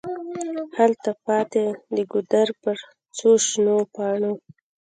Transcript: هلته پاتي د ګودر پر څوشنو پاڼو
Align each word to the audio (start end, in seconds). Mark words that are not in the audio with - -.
هلته 0.77 1.09
پاتي 1.25 1.65
د 1.95 1.97
ګودر 2.11 2.47
پر 2.61 2.77
څوشنو 3.17 3.75
پاڼو 3.95 4.33